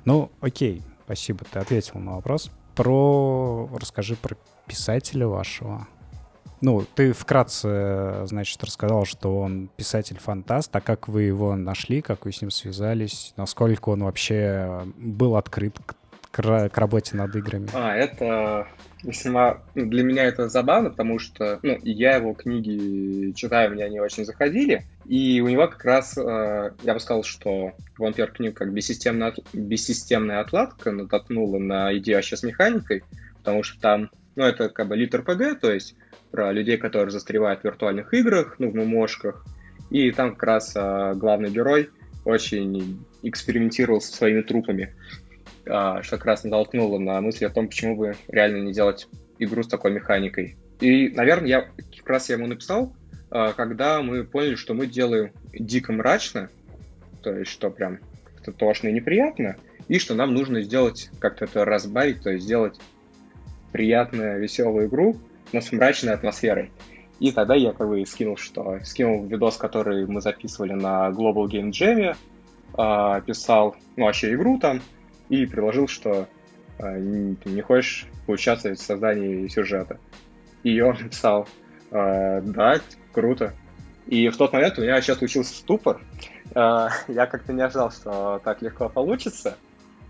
[0.05, 2.51] Ну, окей, спасибо, ты ответил на вопрос.
[2.75, 3.71] Про...
[3.75, 5.87] Расскажи про писателя вашего.
[6.65, 12.33] Ну, ты вкратце, значит, рассказал, что он писатель-фантаст, а как вы его нашли, как вы
[12.33, 15.95] с ним связались, насколько он вообще был открыт к,
[16.31, 17.69] к, к работе над играми?
[17.75, 18.67] А, это
[19.03, 19.59] весьма...
[19.75, 24.87] Для меня это забавно, потому что, ну, я его книги читаю, мне они очень заходили,
[25.05, 29.35] и у него как раз, э, я бы сказал, что вон первая книга как бессистемная,
[29.53, 33.05] бессистемная отладка натолкнула на идею вообще с механикой,
[33.37, 35.95] потому что там, ну, это как бы литр ПГ, то есть
[36.35, 39.45] про людей, которые застревают в виртуальных играх, ну, в мумошках.
[39.91, 41.91] И там как раз а, главный герой
[42.25, 44.97] очень экспериментировал со своими трупами,
[45.65, 49.07] а, что как раз натолкнуло на мысли о том, почему бы реально не делать
[49.39, 50.57] игру с такой механикой.
[50.81, 51.69] И, наверное, я
[51.99, 52.97] как раз я ему написал,
[53.31, 56.51] а, когда мы поняли, что мы делаем дико мрачно,
[57.23, 58.01] то есть что прям
[58.43, 59.55] это тошно и неприятно,
[59.87, 62.81] и что нам нужно сделать, как-то это разбавить, то есть сделать
[63.71, 65.17] приятную, веселую игру,
[65.55, 66.73] но с мрачной атмосферой.
[67.21, 71.71] И тогда я как бы скинул, что скинул видос, который мы записывали на Global Game
[71.71, 72.17] Jam,
[72.77, 74.83] э, писал, ну, вообще игру там,
[75.29, 76.27] и предложил, что
[76.79, 79.99] э, не, не хочешь поучаствовать в создании сюжета.
[80.65, 81.49] И он написал,
[81.93, 82.81] э, да,
[83.13, 83.55] круто.
[84.07, 86.01] И в тот момент у меня сейчас случился ступор.
[86.57, 89.57] Э, я как-то не ожидал, что так легко получится.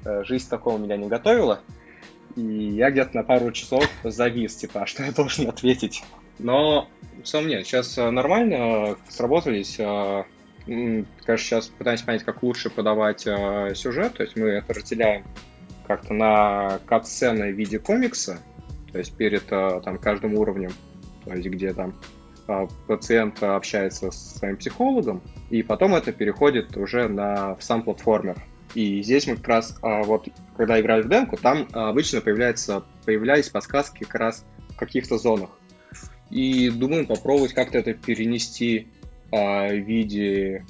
[0.07, 1.61] Э, жизнь такого меня не готовила.
[2.37, 6.03] И я где-то на пару часов завис, типа, а что я должен ответить?
[6.39, 6.89] Но
[7.23, 9.77] в целом нет, сейчас э, нормально э, сработались.
[9.79, 10.25] Э,
[10.67, 14.15] конечно, сейчас пытаемся понять, как лучше подавать сюжет.
[14.15, 15.25] То есть мы это разделяем
[15.87, 18.41] как-то на кат-сцены в виде комикса,
[18.91, 20.73] то есть перед там каждым уровнем,
[21.25, 21.95] то есть где там
[22.87, 25.21] пациент общается с своим психологом,
[25.51, 28.43] и потом это переходит уже на в сам платформер.
[28.75, 32.85] И здесь мы как раз, а, вот, когда играли в демку, там а, обычно появляются,
[33.05, 35.51] появлялись подсказки как раз в каких-то зонах.
[36.31, 38.89] И думаем попробовать как-то это перенести
[39.31, 40.65] а, в виде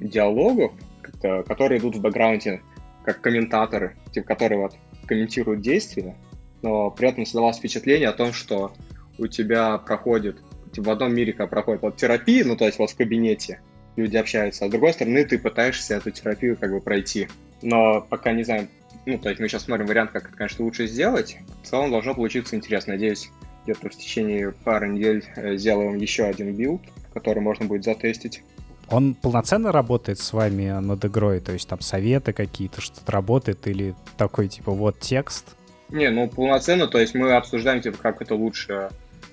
[0.00, 0.72] диалогов,
[1.20, 2.60] которые идут в бэкграунде
[3.04, 4.74] как комментаторы, типа, которые вот
[5.06, 6.16] комментируют действия,
[6.62, 8.72] но при этом создавалось впечатление о том, что
[9.18, 10.38] у тебя проходит,
[10.72, 13.60] типа, в одном мире как проходит вот терапия, ну, то есть вот в кабинете
[13.96, 17.28] люди общаются, а с другой стороны ты пытаешься эту терапию как бы пройти.
[17.60, 18.68] Но пока не знаю,
[19.06, 21.36] ну, то есть мы сейчас смотрим вариант, как это, конечно, лучше сделать.
[21.62, 22.94] В целом должно получиться интересно.
[22.94, 23.30] Надеюсь,
[23.64, 28.42] где-то в течение пары недель э, сделаем еще один билд, который можно будет затестить.
[28.88, 31.40] Он полноценно работает с вами над игрой?
[31.40, 33.66] То есть там советы какие-то, что-то работает?
[33.66, 35.56] Или такой, типа, вот текст?
[35.88, 38.90] Не, ну полноценно, то есть мы обсуждаем, типа, как это лучше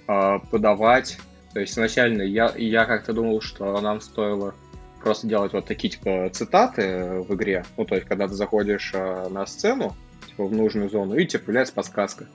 [0.08, 1.18] э, подавать.
[1.54, 4.54] То есть изначально я, я как-то думал, что нам стоило
[5.02, 7.66] просто делать вот такие, типа, цитаты в игре.
[7.78, 9.96] Ну, то есть, когда ты заходишь э, на сцену,
[10.28, 12.28] типа, в нужную зону, и тебе появляется подсказка.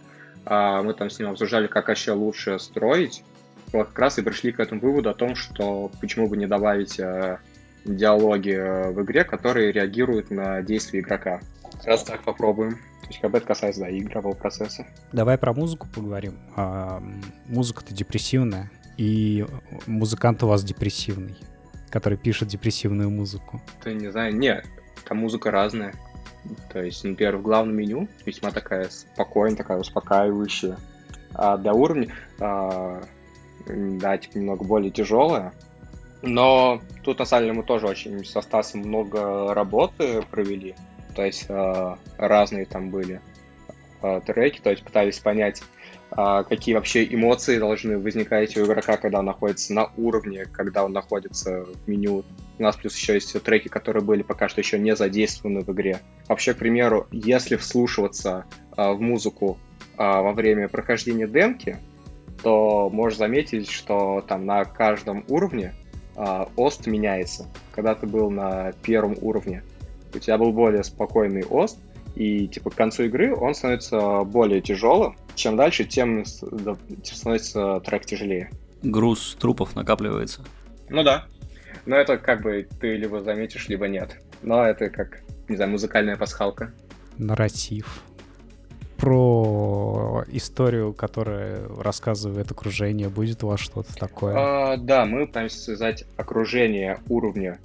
[0.47, 3.23] А мы там с ним обсуждали, как вообще лучше строить.
[3.73, 6.99] Вот как раз и пришли к этому выводу о том, что почему бы не добавить
[6.99, 7.39] э,
[7.85, 11.41] диалоги э, в игре, которые реагируют на действия игрока.
[11.85, 12.79] Раз так попробуем.
[13.03, 14.87] То есть, как это касается, да, игрового процесса.
[15.13, 16.39] Давай про музыку поговорим.
[16.57, 17.03] А,
[17.47, 19.47] музыка-то депрессивная, и
[19.87, 21.37] музыкант у вас депрессивный
[21.95, 23.61] который пишет депрессивную музыку?
[23.85, 24.67] Ты не знаю, нет,
[25.09, 25.95] там музыка разная.
[26.73, 30.77] То есть, например, в главном меню весьма такая спокойная, такая успокаивающая.
[31.35, 32.09] А для уровня,
[32.41, 33.01] а,
[33.69, 35.53] да, типа немного более тяжелая.
[36.21, 40.75] Но тут на самом деле мы тоже очень со Стасом много работы провели.
[41.15, 43.21] То есть а, разные там были
[44.03, 45.63] а, треки, то есть пытались понять,
[46.17, 51.65] какие вообще эмоции должны возникать у игрока, когда он находится на уровне, когда он находится
[51.65, 52.25] в меню.
[52.59, 56.01] У нас плюс еще есть треки, которые были пока что еще не задействованы в игре.
[56.29, 58.45] Вообще, к примеру, если вслушиваться
[58.77, 59.59] а, в музыку
[59.97, 61.79] а, во время прохождения демки,
[62.43, 65.75] то можешь заметить, что там на каждом уровне
[66.17, 67.49] а, ост меняется.
[67.73, 69.63] Когда ты был на первом уровне,
[70.15, 71.79] у тебя был более спокойный ост,
[72.15, 75.17] и типа к концу игры он становится более тяжелым.
[75.35, 78.51] Чем дальше, тем становится трек тяжелее.
[78.83, 80.43] Груз трупов накапливается.
[80.89, 81.27] Ну да.
[81.87, 84.17] Но это как бы ты либо заметишь, либо нет.
[84.43, 86.73] Но это как, не знаю, музыкальная пасхалка.
[87.19, 88.03] Нарратив.
[88.97, 94.35] Про историю, которая рассказывает окружение, будет у вас что-то такое?
[94.37, 97.59] А, да, мы пытаемся связать окружение уровня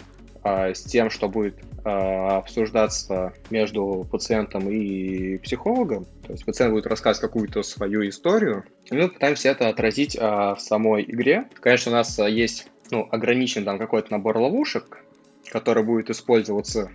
[0.44, 6.06] с тем, что будет а, обсуждаться между пациентом и психологом.
[6.26, 10.62] То есть пациент будет рассказывать какую-то свою историю, и мы пытаемся это отразить а, в
[10.62, 11.48] самой игре.
[11.62, 15.04] Конечно, у нас есть ну, ограничен там какой-то набор ловушек,
[15.52, 16.90] который будет использоваться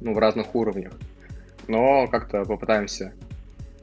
[0.00, 0.92] ну, в разных уровнях,
[1.68, 3.12] но как-то попытаемся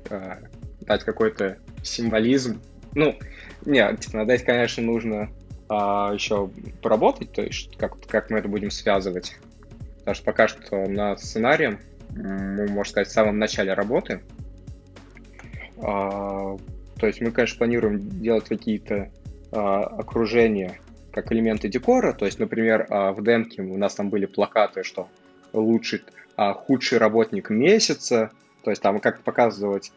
[0.09, 0.37] э,
[0.81, 2.61] дать какой-то символизм.
[2.93, 3.15] Ну,
[3.65, 5.29] нет, типа, надо, конечно, нужно
[5.69, 6.49] а, еще
[6.81, 9.37] поработать, то есть как, как мы это будем связывать.
[9.99, 11.79] Потому что пока что над сценарием,
[12.09, 14.21] мы, можно сказать, в самом начале работы.
[15.77, 16.57] А,
[16.97, 19.11] то есть мы, конечно, планируем делать какие-то
[19.51, 20.79] а, окружения
[21.11, 22.13] как элементы декора.
[22.13, 25.07] То есть, например, а, в демке у нас там были плакаты, что
[25.53, 26.03] лучший,
[26.35, 28.31] а, худший работник месяца.
[28.63, 29.91] То есть там как показывать,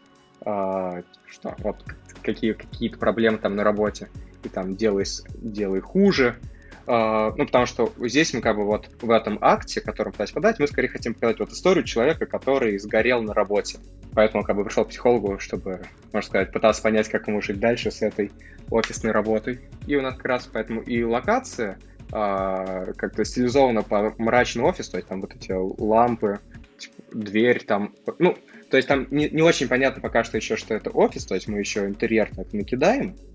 [0.45, 1.77] а, что вот
[2.21, 4.09] какие, какие-то проблемы там на работе
[4.45, 6.37] и там делай, делай хуже.
[6.85, 10.59] Uh, ну, потому что здесь мы как бы вот в этом акте, который пытались подать,
[10.59, 13.79] мы скорее хотим показать вот историю человека, который сгорел на работе.
[14.13, 17.89] Поэтому как бы пришел к психологу, чтобы, можно сказать, пытаться понять, как ему жить дальше
[17.89, 18.33] с этой
[18.69, 19.61] офисной работой.
[19.87, 21.79] И у нас как раз поэтому и локация
[22.11, 26.39] uh, как-то стилизована по мрачный офис, то есть там вот эти лампы,
[26.77, 28.37] типа, дверь там, ну,
[28.69, 31.47] то есть там не, не очень понятно пока что еще, что это офис, то есть
[31.47, 33.32] мы еще интерьер так накидаем, а,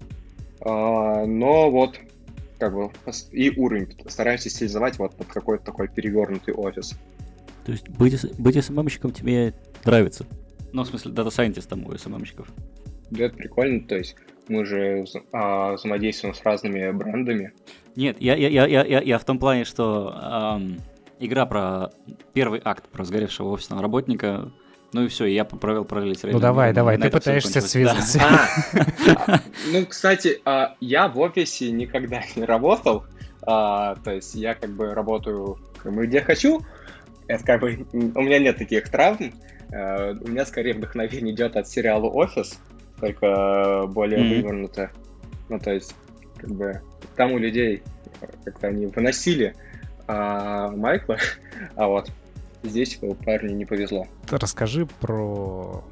[0.65, 1.99] но вот
[2.59, 2.91] как бы
[3.31, 6.99] и уровень стараемся стилизовать вот под какой-то такой перевернутый офис.
[7.65, 10.27] То есть быть, быть СММщиком тебе нравится?
[10.73, 12.49] Ну, в смысле, дата-сайентистом у СММщиков.
[13.11, 14.17] Да, это прикольно, то есть
[14.49, 17.53] мы же а, взаимодействуем с разными брендами.
[17.97, 20.15] Нет, я, я, я, я, я в том плане, что
[20.59, 20.79] эм,
[21.19, 21.91] игра про
[22.33, 24.53] первый акт про сгоревшего офисного работника
[24.93, 28.21] ну и все, я провел параллель Ну давай, давай, ты пытаешься связаться.
[28.23, 29.41] А,
[29.73, 33.05] ну, кстати, а, я в офисе никогда не работал.
[33.43, 36.63] А, то есть я как бы работаю где хочу.
[37.27, 39.33] Это как бы у меня нет таких травм.
[39.71, 39.75] У
[40.29, 42.59] меня скорее вдохновение идет от сериала Офис,
[42.99, 44.91] только более вывернуто.
[45.51, 45.95] Ну, то есть,
[46.39, 46.81] как бы
[47.17, 47.83] там у людей
[48.45, 49.55] как-то они выносили
[50.07, 51.19] Майкла,
[51.77, 52.11] а вот
[52.63, 54.07] Здесь парню не повезло.
[54.31, 55.85] Расскажи про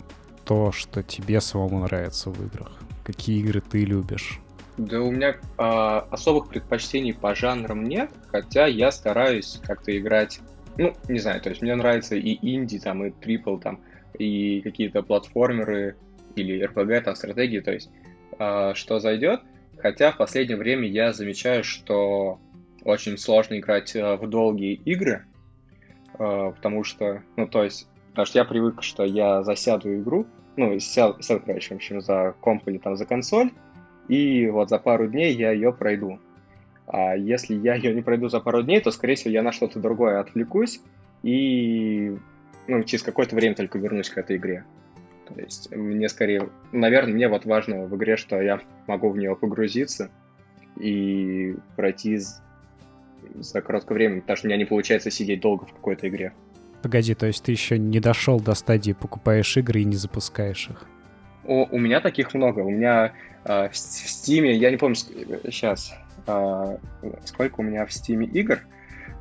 [0.44, 2.72] то, что тебе самому нравится в играх.
[3.04, 4.40] Какие игры ты любишь?
[4.76, 5.62] Да у меня э,
[6.10, 10.40] особых предпочтений по жанрам нет, хотя я стараюсь как-то играть
[10.78, 13.80] ну, не знаю, то есть мне нравится и инди, там, и трипл, там,
[14.18, 15.96] и какие-то платформеры
[16.34, 17.90] или RPG, там, стратегии, то есть
[18.38, 19.40] э, что зайдет.
[19.78, 22.40] Хотя в последнее время я замечаю, что
[22.84, 25.35] очень сложно играть э, в долгие игры, э,
[26.16, 30.26] потому что, ну, то есть, потому что я привык, что я засяду игру,
[30.56, 33.50] ну, сел, сел, короче, в общем, за комп или там за консоль,
[34.08, 36.18] и вот за пару дней я ее пройду.
[36.86, 39.80] А если я ее не пройду за пару дней, то, скорее всего, я на что-то
[39.80, 40.80] другое отвлекусь
[41.22, 42.16] и
[42.68, 44.64] ну, через какое-то время только вернусь к этой игре.
[45.26, 49.34] То есть мне скорее, наверное, мне вот важно в игре, что я могу в нее
[49.34, 50.10] погрузиться
[50.78, 52.20] и пройти
[53.34, 56.32] за короткое время, потому что у меня не получается сидеть долго в какой-то игре.
[56.82, 60.86] Погоди, то есть ты еще не дошел до стадии, покупаешь игры и не запускаешь их?
[61.44, 62.60] О, у меня таких много.
[62.60, 63.12] У меня
[63.44, 65.94] э, в, в Steam, я не помню, сейчас,
[66.26, 66.78] э,
[67.24, 68.60] сколько у меня в Steam игр.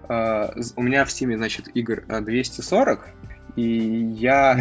[0.10, 3.10] Э, у меня в Steam, значит, игр 240,
[3.56, 4.58] и я...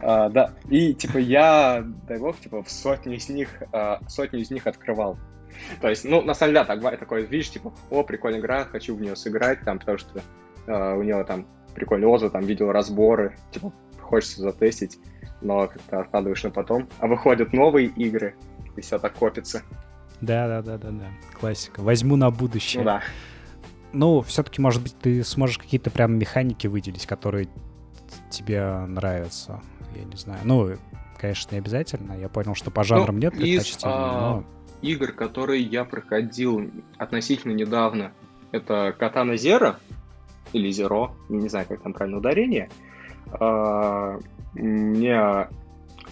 [0.00, 4.50] Uh, да, и типа я, дай бог, типа в сотню из них, uh, сотню из
[4.50, 5.18] них открывал.
[5.80, 9.00] То есть, ну, на самом деле, так, такой, видишь, типа, о, прикольная игра, хочу в
[9.00, 10.22] нее сыграть, там, потому что
[10.66, 14.98] uh, у него там прикольный отзыв, там, видел разборы, типа, хочется затестить,
[15.40, 16.88] но как-то откладываешь на потом.
[16.98, 18.34] А выходят новые игры,
[18.76, 19.62] и все так копится.
[20.20, 21.06] Да, да, да, да, да.
[21.38, 21.80] Классика.
[21.80, 22.82] Возьму на будущее.
[22.82, 23.02] Ну да.
[23.92, 27.48] Ну, все-таки, может быть, ты сможешь какие-то прям механики выделить, которые
[28.30, 29.60] тебе нравятся.
[29.96, 30.40] Я не знаю.
[30.44, 30.76] Ну,
[31.18, 32.12] конечно, не обязательно.
[32.12, 34.44] Я понял, что по жанрам ну, нет предпочтений, а, но...
[34.82, 38.12] игр, которые я проходил относительно недавно,
[38.52, 39.78] это Катана Зера
[40.52, 42.68] или Зеро, не знаю, как там правильно ударение.
[43.32, 44.18] А,
[44.54, 45.48] мне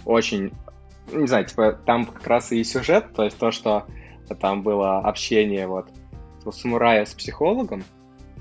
[0.05, 0.53] очень,
[1.11, 3.85] не знаю, типа там как раз и сюжет, то есть то, что
[4.39, 5.89] там было общение вот
[6.51, 7.83] самурая с психологом.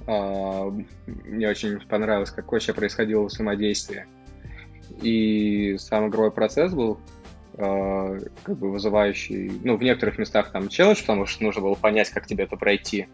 [0.07, 0.71] А,
[1.07, 4.07] мне очень понравилось, как вообще происходило взаимодействие.
[5.03, 6.99] И сам игровой процесс был
[7.61, 12.11] а, как бы вызывающий, ну, в некоторых местах там челлендж, потому что нужно было понять,
[12.11, 13.09] как тебе это пройти.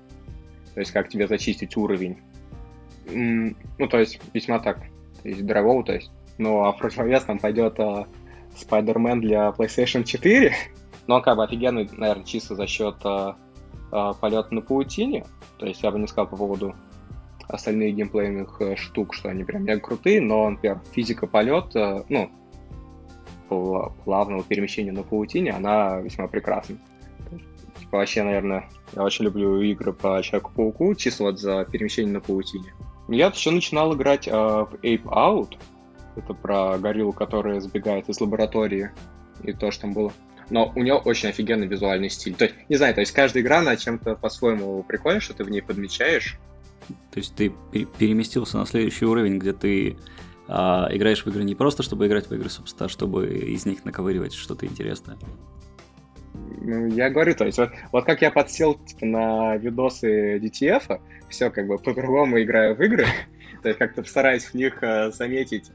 [0.75, 2.19] То есть, как тебе зачистить уровень.
[3.07, 4.81] Ну, то есть, весьма так,
[5.23, 6.11] то есть, дорогого, то есть.
[6.37, 8.07] Ну, а в противовес там пойдет uh,
[8.55, 10.53] Spider-Man для PlayStation 4.
[11.07, 13.37] Но он как бы офигенный, наверное, чисто за счет uh,
[13.93, 15.25] э, полет на паутине.
[15.59, 16.75] То есть я бы не сказал по поводу
[17.47, 22.31] остальных геймплейных э, штук, что они прям мега крутые, но, например, физика полета, ну,
[23.49, 26.77] плавного перемещения на паутине, она весьма прекрасна.
[27.79, 32.73] Типа, вообще, наверное, я очень люблю игры по Человеку-пауку, вот за перемещение на паутине.
[33.09, 35.59] Я еще начинал играть э, в Ape Out.
[36.17, 38.91] Это про гориллу, которая сбегает из лаборатории.
[39.43, 40.13] И то, что там было
[40.51, 42.35] но у нее очень офигенный визуальный стиль.
[42.35, 45.51] То есть, не знаю, то есть каждая игра, на чем-то по-своему прикольно, что ты в
[45.51, 46.39] ней подмечаешь.
[47.11, 47.53] То есть ты
[47.99, 49.97] переместился на следующий уровень, где ты
[50.49, 53.85] а, играешь в игры не просто, чтобы играть в игры, собственно, а чтобы из них
[53.85, 55.17] наковыривать что-то интересное.
[56.61, 61.51] Ну, я говорю, то есть, вот, вот как я подсел типа, на видосы DTF, все
[61.51, 63.07] как бы по-другому играю в игры,
[63.63, 65.71] то есть как-то стараюсь в них uh, заметить,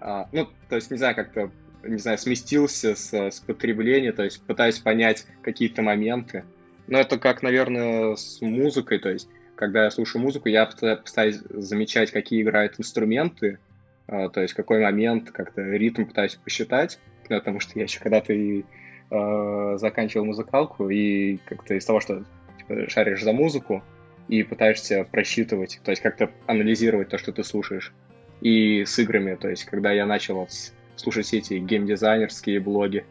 [0.00, 1.50] uh, ну, то есть, не знаю, как-то
[1.86, 6.44] не знаю, сместился с, с потребления, то есть пытаюсь понять какие-то моменты.
[6.86, 12.10] Но это как, наверное, с музыкой, то есть когда я слушаю музыку, я пытаюсь замечать,
[12.10, 13.58] какие играют инструменты,
[14.06, 18.64] то есть какой момент, как-то ритм пытаюсь посчитать, потому что я еще когда-то и
[19.10, 22.24] э, заканчивал музыкалку, и как-то из того, что
[22.58, 23.82] типа, шаришь за музыку,
[24.28, 27.92] и пытаешься просчитывать, то есть как-то анализировать то, что ты слушаешь.
[28.40, 30.50] И с играми, то есть когда я начал вот
[30.96, 33.04] слушать эти геймдизайнерские блоги,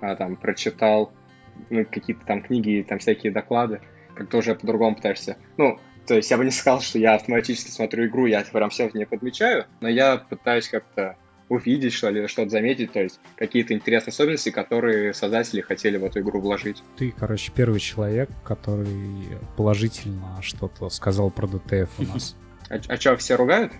[0.00, 1.12] а, там, прочитал
[1.68, 3.80] ну, какие-то там книги, там всякие доклады,
[4.14, 5.36] как-то уже по-другому пытаешься.
[5.56, 5.78] Ну,
[6.10, 8.94] то есть я бы не сказал, что я автоматически смотрю игру, я прям все в
[8.94, 11.14] ней подмечаю, но я пытаюсь как-то
[11.48, 16.18] увидеть что ли, что-то заметить, то есть какие-то интересные особенности, которые создатели хотели в эту
[16.18, 16.82] игру вложить.
[16.96, 22.34] Ты, короче, первый человек, который положительно что-то сказал про ДТФ у нас.
[22.68, 23.72] А, а что, все ругают?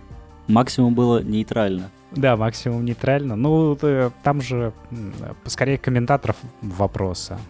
[0.46, 1.90] Максимум было нейтрально.
[2.12, 3.34] Да, максимум нейтрально.
[3.34, 3.76] Ну,
[4.22, 4.72] там же
[5.46, 7.40] скорее комментаторов вопроса,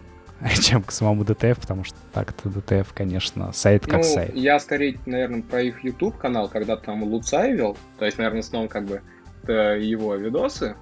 [0.61, 4.35] чем к самому DTF, потому что так-то DTF, конечно, сайт как ну, сайт.
[4.35, 8.67] Я скорее, наверное, про их YouTube канал, когда там Луцай вел, то есть, наверное, снова
[8.67, 9.01] как бы
[9.47, 10.75] его видосы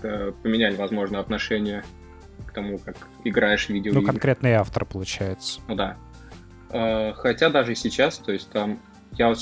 [0.00, 1.82] поменяли, возможно, отношение
[2.46, 3.92] к тому, как играешь в видео.
[3.92, 5.60] Ну, конкретный автор, получается.
[5.68, 5.96] Ну да.
[6.70, 8.80] А, хотя даже сейчас, то есть там
[9.12, 9.38] я вот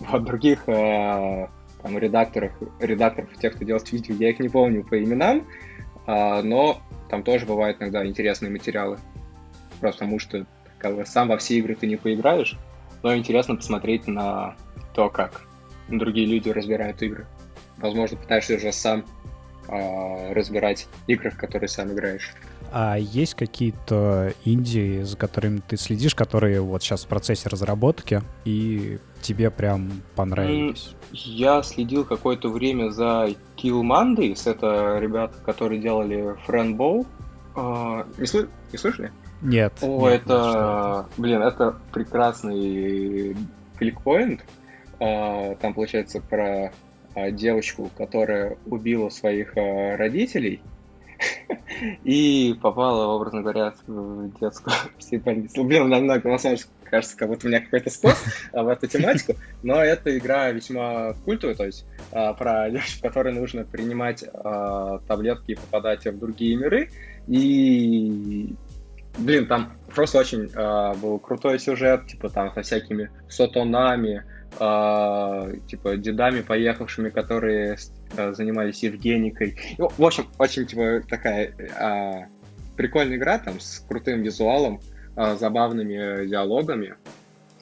[0.00, 1.46] вот других э,
[1.82, 5.46] там, редакторов, редакторов, тех, кто делает видео, я их не помню по именам,
[6.06, 8.98] но там тоже бывают иногда интересные материалы.
[9.80, 10.46] Просто потому что
[10.78, 12.56] как бы, сам во все игры ты не поиграешь,
[13.02, 14.56] но интересно посмотреть на
[14.94, 15.42] то, как
[15.88, 17.26] другие люди разбирают игры.
[17.76, 19.04] Возможно, пытаешься уже сам
[19.68, 22.32] э, разбирать игры, в которые сам играешь.
[22.74, 28.98] А есть какие-то индии, за которыми ты следишь, которые вот сейчас в процессе разработки, и
[29.20, 30.94] тебе прям понравились?
[31.12, 34.50] Я следил какое-то время за Kill Mondays.
[34.50, 37.06] Это ребята, которые делали Friendbow.
[37.54, 39.12] А, не, сл- не слышали?
[39.42, 39.74] Нет.
[39.82, 43.36] О, нет, это, блин, это прекрасный
[43.78, 44.40] кликпоинт.
[44.98, 46.72] А, там получается про
[47.14, 50.62] а, девочку, которая убила своих родителей
[52.04, 55.64] и попала, образно говоря, в детскую психбольницу.
[55.64, 58.14] Блин, намного, на самом деле, кажется, как будто у меня какой-то спор
[58.52, 63.64] в эту тематику, но эта игра весьма культовая, то есть а, про девочку, которой нужно
[63.64, 66.90] принимать а, таблетки и попадать в другие миры,
[67.28, 68.54] и
[69.18, 74.24] блин, там просто очень а, был крутой сюжет, типа там со всякими сотонами,
[74.58, 77.76] э, типа дедами поехавшими, которые э,
[78.14, 79.56] занимались Евгеникой.
[79.78, 82.26] В общем, очень типа такая э,
[82.76, 84.80] прикольная игра там с крутым визуалом,
[85.16, 86.94] э, забавными диалогами.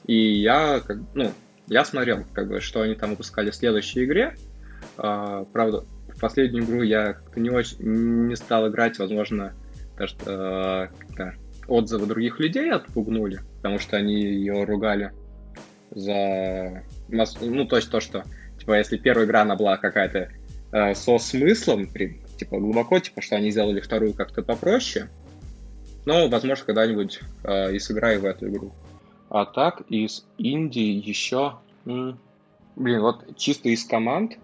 [0.05, 1.31] И я, как, ну,
[1.67, 4.35] я смотрел, как бы, что они там выпускали в следующей игре.
[4.97, 7.77] Э, правда, в последнюю игру я как-то не очень
[8.27, 9.53] не стал играть, возможно,
[9.91, 11.31] потому что э,
[11.67, 15.11] отзывы других людей отпугнули, потому что они ее ругали
[15.91, 16.83] за...
[17.09, 18.23] Ну, то есть то, что,
[18.59, 20.29] типа, если первая игра, она была какая-то
[20.71, 25.09] э, со смыслом, при, типа, глубоко, типа, что они сделали вторую как-то попроще,
[26.05, 28.73] но, возможно, когда-нибудь э, и сыграю в эту игру.
[29.29, 31.57] А так, из Индии еще...
[31.85, 34.37] Блин, вот чисто из команд,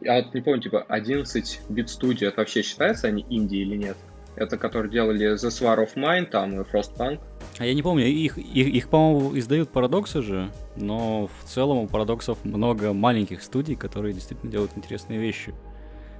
[0.00, 3.96] я не помню, типа, 11 бит Studio, это вообще считается они Индии или нет?
[4.38, 7.18] Это которые делали The Swar of Mine, там и Frostpunk.
[7.58, 11.86] А я не помню, их, их, их по-моему, издают парадоксы же, но в целом у
[11.88, 15.54] парадоксов много маленьких студий, которые действительно делают интересные вещи.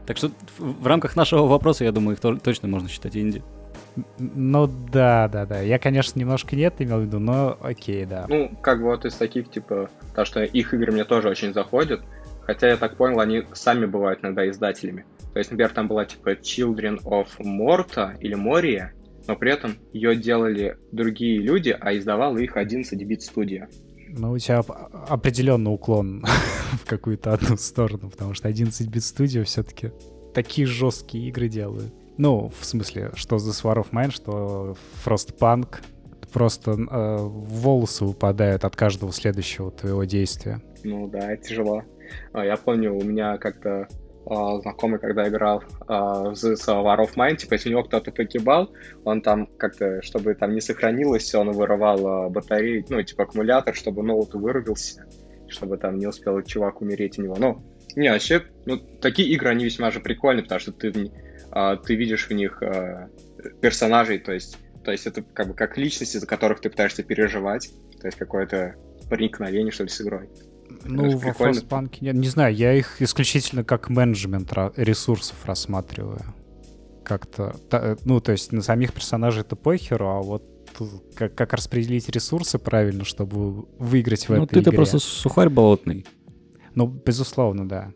[0.04, 3.42] Так что в, в рамках нашего вопроса, я думаю, их то, точно можно считать инди.
[4.18, 5.60] Ну да, да, да.
[5.60, 8.26] Я, конечно, немножко нет имел в виду, но окей, да.
[8.28, 12.00] Ну, как бы вот из таких, типа, то, что их игры мне тоже очень заходят.
[12.48, 15.04] Хотя, я так понял, они сами бывают иногда издателями.
[15.34, 18.94] То есть, например, там была типа Children of Morta или Мория,
[19.26, 23.68] но при этом ее делали другие люди, а издавала их 11-бит студия.
[24.08, 24.60] Ну, у тебя
[25.08, 26.24] определенный уклон
[26.82, 29.92] в какую-то одну сторону, потому что 11-бит студия все-таки
[30.32, 31.92] такие жесткие игры делают.
[32.16, 34.74] Ну, в смысле, что The Swar of Mine, что
[35.04, 35.80] Frostpunk,
[36.32, 40.62] просто э, волосы выпадают от каждого следующего твоего действия.
[40.82, 41.84] Ну да, тяжело.
[42.32, 43.88] А, я помню, у меня как-то
[44.26, 48.70] Uh, знакомый, когда играл uh, в War of Mine, типа, если у него кто-то погибал,
[49.04, 54.34] он там как-то, чтобы там не сохранилось, он вырывал батареи, ну, типа, аккумулятор, чтобы ноут
[54.34, 55.06] вырубился,
[55.48, 57.36] чтобы там не успел чувак умереть у него.
[57.38, 57.64] Ну,
[57.96, 62.32] не, вообще, ну, такие игры, они весьма же прикольные, потому что ты, ты видишь в
[62.32, 62.62] них
[63.62, 67.70] персонажей, то есть, то есть это как бы как личности, за которых ты пытаешься переживать,
[67.98, 68.74] то есть какое-то
[69.08, 70.28] проникновение, что ли, с игрой.
[70.84, 76.20] Ну, в Frostpunk, я не знаю, я их исключительно как менеджмент ресурсов рассматриваю.
[77.04, 77.56] Как-то,
[78.04, 80.44] ну, то есть на самих персонажей это похеру, а вот
[81.14, 84.62] как, как распределить ресурсы правильно, чтобы выиграть в ну, этой игре.
[84.64, 86.06] Ну, ты просто сухарь болотный.
[86.74, 87.92] Ну, безусловно, да.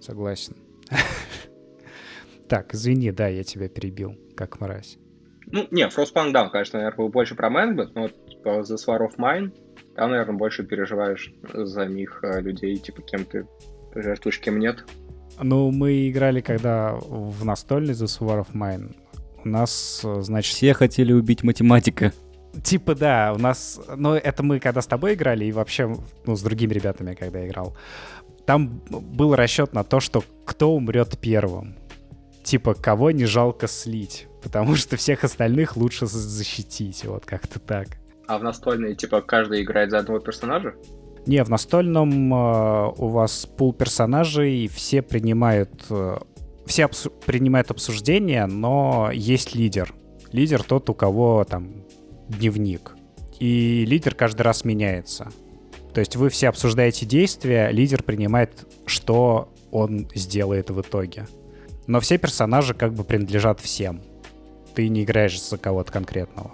[0.00, 0.56] Согласен.
[2.46, 4.98] Так, извини, да, я тебя перебил, как мразь.
[5.46, 9.00] Ну, не, Frostpunk, да, конечно, наверное, был больше про менеджмент, но вот типа The Swar
[9.00, 9.50] of Mine,
[9.96, 13.46] там, наверное, больше переживаешь за них э, людей, типа, кем ты
[13.94, 14.84] жертвуешь, кем нет.
[15.40, 18.94] Ну, мы играли, когда в настольный The Swar of Mine.
[19.44, 20.54] У нас, э, значит...
[20.54, 22.12] Все хотели убить математика.
[22.62, 23.80] Типа, да, у нас...
[23.96, 27.76] Ну, это мы когда с тобой играли, и вообще, ну, с другими ребятами, когда играл.
[28.46, 31.76] Там был расчет на то, что кто умрет первым.
[32.42, 34.26] Типа, кого не жалко слить.
[34.42, 37.04] Потому что всех остальных лучше защитить.
[37.04, 37.98] Вот как-то так.
[38.26, 40.74] А в настольной, типа, каждый играет за одного персонажа?
[41.26, 46.18] Не, в настольном э, у вас пул персонажей, все принимают, э,
[46.66, 49.94] все обсу- принимают обсуждение, но есть лидер.
[50.32, 51.84] Лидер тот, у кого там
[52.28, 52.96] дневник.
[53.38, 55.28] И лидер каждый раз меняется.
[55.94, 61.26] То есть вы все обсуждаете действия, лидер принимает, что он сделает в итоге.
[61.86, 64.02] Но все персонажи как бы принадлежат всем.
[64.74, 66.52] Ты не играешь за кого-то конкретного.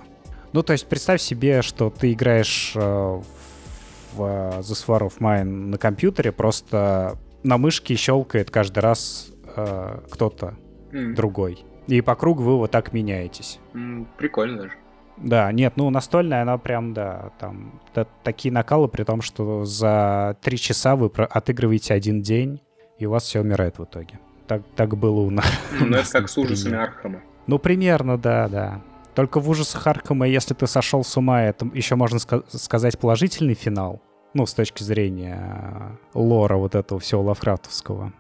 [0.53, 5.45] Ну, то есть представь себе, что ты играешь э, в э, The Swar of Mine
[5.45, 10.57] на компьютере, просто на мышке щелкает каждый раз э, кто-то
[10.93, 11.15] mm.
[11.15, 11.65] другой.
[11.87, 13.59] И по кругу вы вот так меняетесь.
[13.75, 14.75] Mm, прикольно даже.
[15.17, 20.37] Да, нет, ну настольная, она прям, да, там да, такие накалы, при том, что за
[20.41, 22.63] три часа вы отыгрываете один день,
[22.99, 24.19] и у вас все умирает в итоге.
[24.47, 25.47] Так, так было у нас.
[25.79, 27.21] Ну, это как с ужасами Архама.
[27.47, 28.83] Ну, примерно, да, да.
[29.15, 33.55] Только в ужасах Архама, если ты сошел с ума, это еще можно ска- сказать положительный
[33.55, 34.01] финал.
[34.35, 38.13] Ну, с точки зрения лора вот этого всего лавкрафтовского.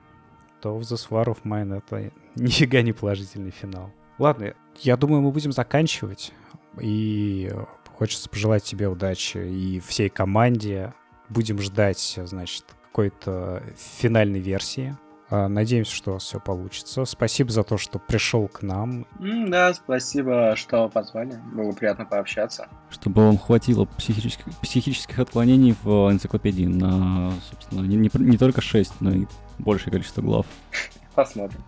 [0.60, 3.90] То в The Swar of Mine это нифига не положительный финал.
[4.18, 6.32] Ладно, я думаю, мы будем заканчивать.
[6.80, 7.50] И
[7.96, 10.92] хочется пожелать тебе удачи и всей команде.
[11.28, 14.96] Будем ждать, значит, какой-то финальной версии.
[15.30, 17.04] А, надеемся, что все получится.
[17.04, 19.06] Спасибо за то, что пришел к нам.
[19.18, 21.40] Да, спасибо, что позвали.
[21.52, 22.66] Было приятно пообщаться.
[22.90, 29.00] Чтобы вам хватило психических, психических отклонений в энциклопедии на, собственно, не, не, не только 6,
[29.00, 29.26] но и
[29.58, 30.46] большее количество глав.
[31.14, 31.62] Посмотрим.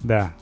[0.00, 0.34] Да.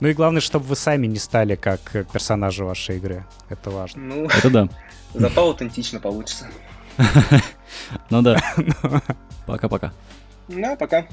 [0.00, 1.80] Ну и главное, чтобы вы сами не стали как
[2.12, 3.24] персонажи вашей игры.
[3.48, 4.02] Это важно.
[4.02, 4.68] Ну, это да.
[5.14, 6.48] Зато аутентично получится.
[8.10, 8.40] Ну да.
[9.46, 9.92] Пока-пока.
[10.48, 11.06] Да, пока.